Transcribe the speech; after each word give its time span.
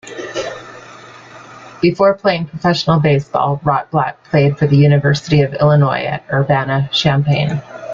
Before 1.79 2.15
playing 2.15 2.47
professional 2.47 2.99
baseball, 3.01 3.61
Rotblatt 3.63 4.15
played 4.23 4.57
for 4.57 4.65
the 4.65 4.75
University 4.77 5.41
of 5.43 5.53
Illinois 5.53 6.05
at 6.05 6.25
Urbana-Champaign. 6.33 7.61